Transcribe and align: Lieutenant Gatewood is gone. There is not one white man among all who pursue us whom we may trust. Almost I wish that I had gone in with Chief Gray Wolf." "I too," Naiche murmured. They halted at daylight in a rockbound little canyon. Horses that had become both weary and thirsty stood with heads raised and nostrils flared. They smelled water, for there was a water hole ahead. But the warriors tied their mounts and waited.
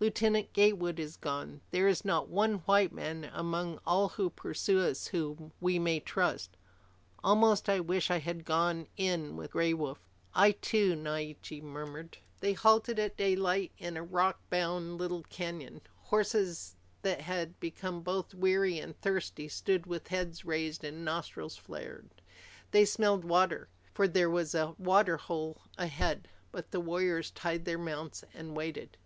Lieutenant 0.00 0.52
Gatewood 0.52 0.98
is 0.98 1.16
gone. 1.16 1.60
There 1.70 1.86
is 1.86 2.04
not 2.04 2.28
one 2.28 2.54
white 2.66 2.90
man 2.92 3.30
among 3.32 3.78
all 3.86 4.08
who 4.08 4.28
pursue 4.28 4.80
us 4.80 5.06
whom 5.06 5.52
we 5.60 5.78
may 5.78 6.00
trust. 6.00 6.56
Almost 7.22 7.68
I 7.68 7.78
wish 7.78 8.08
that 8.08 8.14
I 8.14 8.18
had 8.18 8.44
gone 8.44 8.88
in 8.96 9.36
with 9.36 9.50
Chief 9.50 9.52
Gray 9.52 9.74
Wolf." 9.74 10.00
"I 10.34 10.50
too," 10.50 10.96
Naiche 10.96 11.62
murmured. 11.62 12.18
They 12.40 12.52
halted 12.54 12.98
at 12.98 13.16
daylight 13.16 13.70
in 13.78 13.96
a 13.96 14.02
rockbound 14.04 14.98
little 14.98 15.22
canyon. 15.22 15.82
Horses 16.00 16.74
that 17.02 17.20
had 17.20 17.60
become 17.60 18.02
both 18.02 18.34
weary 18.34 18.80
and 18.80 19.00
thirsty 19.00 19.46
stood 19.46 19.86
with 19.86 20.08
heads 20.08 20.44
raised 20.44 20.82
and 20.82 21.04
nostrils 21.04 21.56
flared. 21.56 22.10
They 22.72 22.84
smelled 22.84 23.24
water, 23.24 23.68
for 23.94 24.08
there 24.08 24.28
was 24.30 24.52
a 24.52 24.74
water 24.78 25.16
hole 25.18 25.62
ahead. 25.78 26.26
But 26.50 26.72
the 26.72 26.80
warriors 26.80 27.30
tied 27.30 27.64
their 27.66 27.78
mounts 27.78 28.24
and 28.34 28.56
waited. 28.56 28.96